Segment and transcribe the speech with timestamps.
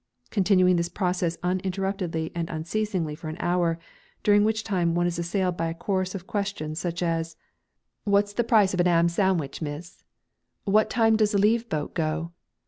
[0.31, 3.77] Continuing this process uninterruptedly and unceasingly for an hour,
[4.23, 7.37] during which time one is assailed by a chorus of questions such as
[8.03, 10.03] "What's the price of a 'am sandwich, Miss?"
[10.63, 12.31] "What time does the leave boat go?"